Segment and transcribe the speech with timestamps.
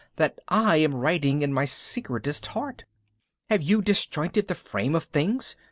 [0.15, 2.85] that I am writing in my secretest heart.
[3.51, 5.55] Have you disjointed the frame of things